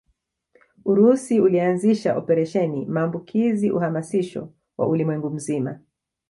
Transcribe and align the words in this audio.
Urusi 0.85 1.39
ulianzisha 1.41 2.17
Operesheni 2.17 2.85
maambukizi 2.85 3.71
uhamasisho 3.71 4.53
wa 4.77 4.87
ulimwengu 4.87 5.29
mzima 5.29 5.79